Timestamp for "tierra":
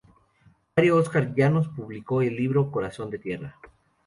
3.19-3.59